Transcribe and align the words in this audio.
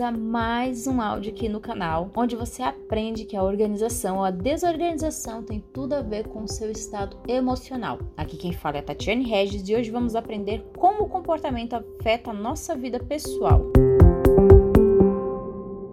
a 0.00 0.10
mais 0.10 0.86
um 0.86 1.00
áudio 1.00 1.32
aqui 1.32 1.48
no 1.48 1.60
canal, 1.60 2.10
onde 2.14 2.36
você 2.36 2.62
aprende 2.62 3.24
que 3.24 3.36
a 3.36 3.42
organização 3.42 4.18
ou 4.18 4.24
a 4.24 4.30
desorganização 4.30 5.42
tem 5.42 5.60
tudo 5.72 5.94
a 5.94 6.02
ver 6.02 6.28
com 6.28 6.42
o 6.42 6.48
seu 6.48 6.70
estado 6.70 7.16
emocional. 7.26 7.98
Aqui 8.16 8.36
quem 8.36 8.52
fala 8.52 8.78
é 8.78 8.82
Tatiane 8.82 9.24
Regis 9.24 9.66
e 9.68 9.74
hoje 9.74 9.90
vamos 9.90 10.14
aprender 10.14 10.66
como 10.76 11.04
o 11.04 11.08
comportamento 11.08 11.74
afeta 11.74 12.30
a 12.30 12.34
nossa 12.34 12.74
vida 12.74 12.98
pessoal. 12.98 13.62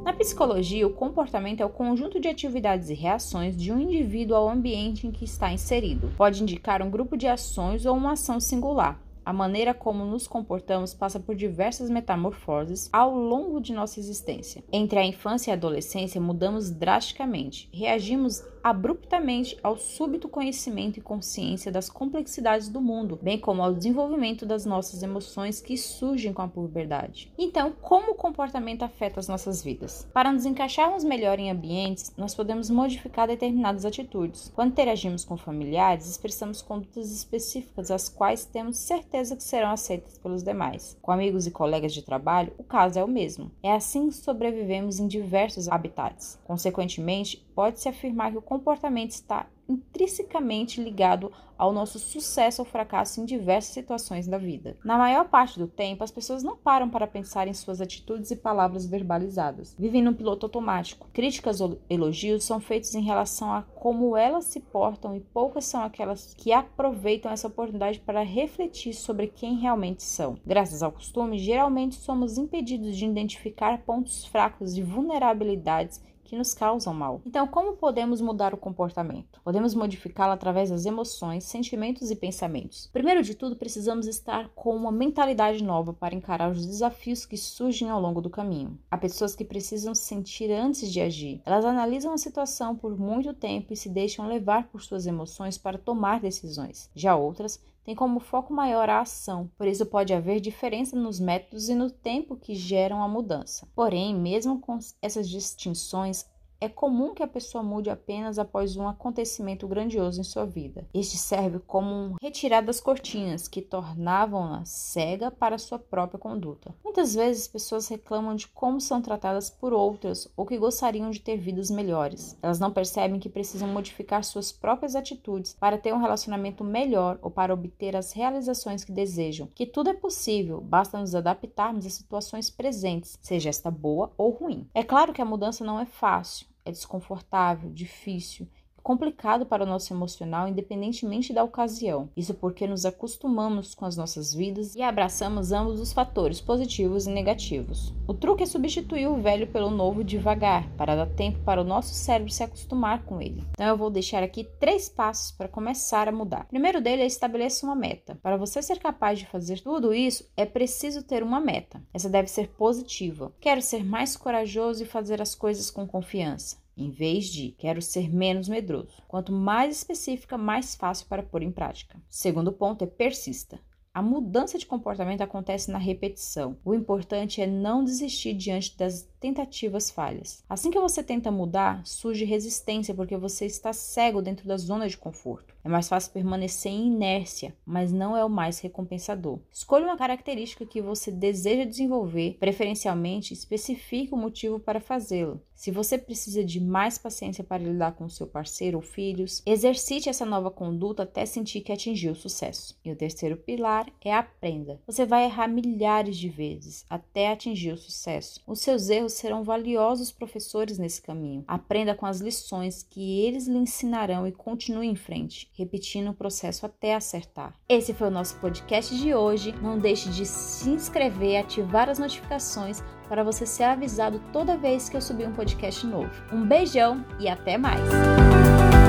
Na 0.03 0.11
psicologia, 0.11 0.85
o 0.85 0.93
comportamento 0.93 1.61
é 1.61 1.65
o 1.65 1.69
conjunto 1.69 2.19
de 2.19 2.27
atividades 2.27 2.89
e 2.89 2.93
reações 2.93 3.55
de 3.55 3.71
um 3.71 3.79
indivíduo 3.79 4.35
ao 4.35 4.49
ambiente 4.49 5.07
em 5.07 5.11
que 5.11 5.23
está 5.23 5.51
inserido. 5.53 6.11
Pode 6.17 6.43
indicar 6.43 6.81
um 6.81 6.89
grupo 6.89 7.15
de 7.15 7.27
ações 7.27 7.85
ou 7.85 7.95
uma 7.95 8.13
ação 8.13 8.39
singular. 8.39 8.99
A 9.25 9.31
maneira 9.31 9.73
como 9.73 10.05
nos 10.05 10.27
comportamos 10.27 10.93
passa 10.93 11.19
por 11.19 11.35
diversas 11.35 11.89
metamorfoses 11.89 12.89
ao 12.91 13.15
longo 13.15 13.61
de 13.61 13.73
nossa 13.73 13.99
existência. 13.99 14.63
Entre 14.71 14.99
a 14.99 15.05
infância 15.05 15.49
e 15.49 15.53
a 15.53 15.55
adolescência, 15.55 16.19
mudamos 16.19 16.69
drasticamente. 16.69 17.69
Reagimos 17.71 18.43
abruptamente 18.63 19.57
ao 19.61 19.77
súbito 19.77 20.29
conhecimento 20.29 20.97
e 20.97 21.01
consciência 21.01 21.71
das 21.71 21.89
complexidades 21.89 22.69
do 22.69 22.79
mundo, 22.79 23.19
bem 23.21 23.37
como 23.37 23.61
ao 23.61 23.73
desenvolvimento 23.73 24.45
das 24.45 24.65
nossas 24.65 25.03
emoções 25.03 25.59
que 25.59 25.77
surgem 25.77 26.31
com 26.31 26.41
a 26.41 26.47
puberdade. 26.47 27.31
Então, 27.37 27.73
como 27.81 28.11
o 28.11 28.15
comportamento 28.15 28.83
afeta 28.83 29.19
as 29.19 29.27
nossas 29.27 29.61
vidas? 29.61 30.07
Para 30.13 30.31
nos 30.31 30.45
encaixarmos 30.45 31.03
melhor 31.03 31.37
em 31.39 31.51
ambientes, 31.51 32.13
nós 32.17 32.33
podemos 32.33 32.69
modificar 32.69 33.27
determinadas 33.27 33.83
atitudes. 33.83 34.51
Quando 34.55 34.71
interagimos 34.71 35.25
com 35.25 35.35
familiares, 35.35 36.09
expressamos 36.09 36.61
condutas 36.61 37.11
específicas 37.11 37.91
as 37.91 38.07
quais 38.07 38.45
temos 38.45 38.77
certeza 38.77 39.35
que 39.35 39.43
serão 39.43 39.71
aceitas 39.71 40.17
pelos 40.17 40.43
demais. 40.43 40.97
Com 41.01 41.11
amigos 41.11 41.45
e 41.45 41.51
colegas 41.51 41.93
de 41.93 42.01
trabalho, 42.01 42.53
o 42.57 42.63
caso 42.63 42.97
é 42.97 43.03
o 43.03 43.07
mesmo. 43.07 43.51
É 43.61 43.73
assim 43.73 44.07
que 44.07 44.15
sobrevivemos 44.15 44.99
em 44.99 45.07
diversos 45.07 45.67
habitats. 45.67 46.39
Consequentemente, 46.45 47.45
pode-se 47.55 47.89
afirmar 47.89 48.31
que 48.31 48.37
o 48.37 48.41
comportamento 48.41 49.11
está 49.11 49.47
intrinsecamente 49.67 50.81
ligado 50.81 51.31
ao 51.57 51.71
nosso 51.71 51.97
sucesso 51.97 52.61
ou 52.61 52.65
fracasso 52.65 53.21
em 53.21 53.25
diversas 53.25 53.73
situações 53.73 54.27
da 54.27 54.37
vida. 54.37 54.75
Na 54.83 54.97
maior 54.97 55.29
parte 55.29 55.57
do 55.57 55.67
tempo, 55.67 56.03
as 56.03 56.11
pessoas 56.11 56.43
não 56.43 56.57
param 56.57 56.89
para 56.89 57.07
pensar 57.07 57.47
em 57.47 57.53
suas 57.53 57.79
atitudes 57.79 58.31
e 58.31 58.35
palavras 58.35 58.85
verbalizadas. 58.85 59.75
Vivem 59.79 60.01
no 60.01 60.13
piloto 60.13 60.45
automático. 60.45 61.07
Críticas 61.13 61.61
ou 61.61 61.79
elogios 61.89 62.43
são 62.43 62.59
feitos 62.59 62.93
em 62.95 63.03
relação 63.03 63.53
a 63.53 63.61
como 63.61 64.17
elas 64.17 64.45
se 64.45 64.59
portam 64.59 65.15
e 65.15 65.21
poucas 65.21 65.65
são 65.65 65.83
aquelas 65.83 66.33
que 66.33 66.51
aproveitam 66.51 67.31
essa 67.31 67.47
oportunidade 67.47 67.99
para 67.99 68.23
refletir 68.23 68.93
sobre 68.93 69.27
quem 69.27 69.59
realmente 69.59 70.03
são. 70.03 70.37
Graças 70.45 70.83
ao 70.83 70.91
costume, 70.91 71.37
geralmente 71.37 71.95
somos 71.95 72.37
impedidos 72.37 72.97
de 72.97 73.05
identificar 73.05 73.83
pontos 73.83 74.25
fracos 74.25 74.75
e 74.77 74.81
vulnerabilidades 74.81 76.01
que 76.33 76.37
nos 76.37 76.55
causam 76.55 76.95
mal. 76.95 77.21
Então, 77.23 77.45
como 77.45 77.73
podemos 77.73 78.19
mudar 78.19 78.55
o 78.55 78.57
comportamento? 78.57 79.39
Podemos 79.43 79.75
modificá-lo 79.75 80.33
através 80.33 80.71
das 80.71 80.83
emoções, 80.83 81.43
sentimentos 81.43 82.09
e 82.09 82.15
pensamentos. 82.15 82.89
Primeiro 82.91 83.21
de 83.21 83.35
tudo, 83.35 83.55
precisamos 83.55 84.07
estar 84.07 84.49
com 84.55 84.75
uma 84.75 84.91
mentalidade 84.91 85.63
nova 85.63 85.93
para 85.93 86.15
encarar 86.15 86.49
os 86.49 86.65
desafios 86.65 87.23
que 87.23 87.37
surgem 87.37 87.87
ao 87.87 88.01
longo 88.01 88.19
do 88.19 88.31
caminho. 88.31 88.79
Há 88.89 88.97
pessoas 88.97 89.35
que 89.35 89.45
precisam 89.45 89.93
sentir 89.93 90.51
antes 90.51 90.91
de 90.91 91.01
agir. 91.01 91.39
Elas 91.45 91.65
analisam 91.65 92.11
a 92.11 92.17
situação 92.17 92.75
por 92.75 92.97
muito 92.97 93.31
tempo 93.31 93.71
e 93.71 93.77
se 93.77 93.87
deixam 93.87 94.27
levar 94.27 94.69
por 94.69 94.81
suas 94.81 95.05
emoções 95.05 95.55
para 95.55 95.77
tomar 95.77 96.19
decisões. 96.19 96.89
Já 96.95 97.15
outras 97.15 97.61
tem 97.83 97.93
como 97.93 98.19
foco 98.19 98.53
maior 98.53 98.89
a 98.89 99.01
ação, 99.01 99.49
por 99.57 99.67
isso 99.67 99.85
pode 99.85 100.13
haver 100.13 100.39
diferença 100.39 100.95
nos 100.95 101.19
métodos 101.19 101.67
e 101.69 101.75
no 101.75 101.91
tempo 101.91 102.37
que 102.37 102.55
geram 102.55 103.03
a 103.03 103.07
mudança. 103.07 103.67
Porém, 103.75 104.15
mesmo 104.15 104.59
com 104.59 104.79
essas 105.01 105.29
distinções, 105.29 106.25
é 106.63 106.69
comum 106.69 107.13
que 107.13 107.21
a 107.21 107.27
pessoa 107.27 107.61
mude 107.61 107.89
apenas 107.89 108.39
após 108.39 108.77
um 108.77 108.87
acontecimento 108.87 109.67
grandioso 109.67 110.21
em 110.21 110.23
sua 110.23 110.45
vida. 110.45 110.87
Este 110.93 111.17
serve 111.17 111.59
como 111.59 111.93
um 111.93 112.15
retirar 112.21 112.61
das 112.61 112.79
cortinas 112.79 113.49
que 113.49 113.61
tornavam-na 113.61 114.63
cega 114.63 115.29
para 115.29 115.57
sua 115.57 115.77
própria 115.77 116.17
conduta. 116.17 116.73
Muitas 116.81 117.15
vezes 117.15 117.49
pessoas 117.49 117.89
reclamam 117.89 118.33
de 118.33 118.47
como 118.47 118.79
são 118.79 119.01
tratadas 119.01 119.49
por 119.49 119.73
outras 119.73 120.31
ou 120.37 120.45
que 120.45 120.57
gostariam 120.57 121.09
de 121.09 121.19
ter 121.19 121.35
vidas 121.35 121.69
melhores. 121.69 122.37
Elas 122.41 122.61
não 122.61 122.71
percebem 122.71 123.19
que 123.19 123.27
precisam 123.27 123.67
modificar 123.67 124.23
suas 124.23 124.53
próprias 124.53 124.95
atitudes 124.95 125.57
para 125.59 125.77
ter 125.77 125.93
um 125.93 125.99
relacionamento 125.99 126.63
melhor 126.63 127.19
ou 127.21 127.29
para 127.29 127.53
obter 127.53 127.93
as 127.93 128.13
realizações 128.13 128.85
que 128.85 128.91
desejam. 128.93 129.49
Que 129.53 129.65
tudo 129.65 129.89
é 129.89 129.93
possível, 129.93 130.61
basta 130.61 130.97
nos 130.97 131.13
adaptarmos 131.13 131.85
às 131.85 131.93
situações 131.93 132.49
presentes, 132.49 133.19
seja 133.21 133.49
esta 133.49 133.69
boa 133.69 134.13
ou 134.17 134.29
ruim. 134.29 134.65
É 134.73 134.81
claro 134.81 135.11
que 135.11 135.21
a 135.21 135.25
mudança 135.25 135.65
não 135.65 135.77
é 135.77 135.85
fácil 135.85 136.52
é 136.65 136.71
desconfortável, 136.71 137.69
difícil 137.71 138.49
complicado 138.83 139.45
para 139.45 139.63
o 139.63 139.65
nosso 139.65 139.93
emocional, 139.93 140.47
independentemente 140.47 141.33
da 141.33 141.43
ocasião. 141.43 142.09
Isso 142.15 142.33
porque 142.33 142.67
nos 142.67 142.85
acostumamos 142.85 143.73
com 143.73 143.85
as 143.85 143.95
nossas 143.95 144.33
vidas 144.33 144.75
e 144.75 144.81
abraçamos 144.81 145.51
ambos 145.51 145.79
os 145.79 145.93
fatores 145.93 146.41
positivos 146.41 147.07
e 147.07 147.09
negativos. 147.09 147.93
O 148.05 148.13
truque 148.13 148.43
é 148.43 148.45
substituir 148.45 149.07
o 149.07 149.21
velho 149.21 149.47
pelo 149.47 149.71
novo 149.71 150.03
devagar, 150.03 150.69
para 150.75 150.95
dar 150.95 151.07
tempo 151.07 151.39
para 151.39 151.61
o 151.61 151.63
nosso 151.63 151.93
cérebro 151.93 152.31
se 152.31 152.43
acostumar 152.43 153.03
com 153.05 153.21
ele. 153.21 153.43
Então 153.51 153.67
eu 153.67 153.77
vou 153.77 153.89
deixar 153.89 154.21
aqui 154.21 154.43
três 154.59 154.89
passos 154.89 155.31
para 155.31 155.47
começar 155.47 156.09
a 156.09 156.11
mudar. 156.11 156.43
O 156.43 156.49
primeiro 156.49 156.81
dele 156.81 157.03
é 157.03 157.05
estabelecer 157.05 157.67
uma 157.67 157.75
meta. 157.75 158.19
Para 158.21 158.35
você 158.35 158.61
ser 158.61 158.79
capaz 158.79 159.19
de 159.19 159.25
fazer 159.25 159.61
tudo 159.61 159.93
isso, 159.93 160.29
é 160.35 160.45
preciso 160.45 161.03
ter 161.03 161.23
uma 161.23 161.39
meta. 161.39 161.81
Essa 161.93 162.09
deve 162.09 162.27
ser 162.27 162.49
positiva. 162.49 163.31
Quero 163.39 163.61
ser 163.61 163.85
mais 163.85 164.17
corajoso 164.17 164.83
e 164.83 164.87
fazer 164.87 165.21
as 165.21 165.33
coisas 165.33 165.71
com 165.71 165.87
confiança 165.87 166.62
em 166.75 166.89
vez 166.89 167.25
de 167.25 167.51
quero 167.51 167.81
ser 167.81 168.13
menos 168.13 168.49
medroso. 168.49 169.01
Quanto 169.07 169.31
mais 169.31 169.77
específica, 169.77 170.37
mais 170.37 170.75
fácil 170.75 171.07
para 171.07 171.23
pôr 171.23 171.43
em 171.43 171.51
prática. 171.51 172.01
Segundo 172.09 172.51
ponto 172.51 172.83
é 172.83 172.87
persista. 172.87 173.59
A 173.93 174.01
mudança 174.01 174.57
de 174.57 174.65
comportamento 174.65 175.21
acontece 175.21 175.69
na 175.69 175.77
repetição. 175.77 176.57
O 176.65 176.73
importante 176.73 177.39
é 177.41 177.45
não 177.45 177.83
desistir 177.83 178.33
diante 178.33 178.75
das 178.75 179.07
tentativas 179.23 179.89
falhas. 179.89 180.43
Assim 180.49 180.69
que 180.69 180.77
você 180.77 181.01
tenta 181.01 181.31
mudar, 181.31 181.81
surge 181.85 182.25
resistência 182.25 182.93
porque 182.93 183.15
você 183.15 183.45
está 183.45 183.71
cego 183.71 184.21
dentro 184.21 184.45
da 184.45 184.57
zona 184.57 184.85
de 184.85 184.97
conforto. 184.97 185.55
É 185.63 185.69
mais 185.69 185.87
fácil 185.87 186.11
permanecer 186.11 186.73
em 186.73 186.87
inércia, 186.87 187.55
mas 187.65 187.93
não 187.93 188.17
é 188.17 188.25
o 188.25 188.29
mais 188.29 188.59
recompensador. 188.59 189.39
Escolha 189.49 189.85
uma 189.85 189.95
característica 189.95 190.65
que 190.65 190.81
você 190.81 191.09
deseja 191.09 191.63
desenvolver, 191.63 192.35
preferencialmente 192.37 193.33
especifique 193.33 194.13
o 194.13 194.17
motivo 194.17 194.59
para 194.59 194.81
fazê-lo. 194.81 195.41
Se 195.55 195.71
você 195.71 195.97
precisa 195.97 196.43
de 196.43 196.59
mais 196.59 196.97
paciência 196.97 197.41
para 197.41 197.63
lidar 197.63 197.93
com 197.93 198.09
seu 198.09 198.27
parceiro 198.27 198.79
ou 198.79 198.81
filhos, 198.81 199.41
exercite 199.45 200.09
essa 200.09 200.25
nova 200.25 200.51
conduta 200.51 201.03
até 201.03 201.25
sentir 201.25 201.61
que 201.61 201.71
atingiu 201.71 202.11
o 202.11 202.15
sucesso. 202.15 202.77
E 202.83 202.91
o 202.91 202.95
terceiro 202.97 203.37
pilar 203.37 203.89
é 204.03 204.13
aprenda. 204.13 204.81
Você 204.85 205.05
vai 205.05 205.23
errar 205.23 205.47
milhares 205.47 206.17
de 206.17 206.27
vezes 206.27 206.85
até 206.89 207.31
atingir 207.31 207.71
o 207.71 207.77
sucesso. 207.77 208.41
Os 208.45 208.59
seus 208.59 208.89
erros 208.89 209.12
serão 209.13 209.43
valiosos 209.43 210.11
professores 210.11 210.77
nesse 210.77 211.01
caminho. 211.01 211.43
Aprenda 211.47 211.95
com 211.95 212.05
as 212.05 212.19
lições 212.19 212.83
que 212.83 213.21
eles 213.21 213.47
lhe 213.47 213.57
ensinarão 213.57 214.27
e 214.27 214.31
continue 214.31 214.87
em 214.87 214.95
frente 214.95 215.51
repetindo 215.53 216.09
o 216.09 216.13
processo 216.13 216.65
até 216.65 216.95
acertar. 216.95 217.53
Esse 217.67 217.93
foi 217.93 218.07
o 218.07 218.11
nosso 218.11 218.37
podcast 218.39 218.95
de 218.97 219.13
hoje. 219.13 219.53
Não 219.61 219.79
deixe 219.79 220.09
de 220.09 220.25
se 220.25 220.69
inscrever, 220.69 221.39
ativar 221.39 221.89
as 221.89 221.99
notificações 221.99 222.81
para 223.07 223.23
você 223.23 223.45
ser 223.45 223.63
avisado 223.63 224.21
toda 224.31 224.57
vez 224.57 224.89
que 224.89 224.97
eu 224.97 225.01
subir 225.01 225.27
um 225.27 225.33
podcast 225.33 225.85
novo. 225.85 226.11
Um 226.31 226.45
beijão 226.45 227.05
e 227.19 227.27
até 227.27 227.57
mais! 227.57 228.82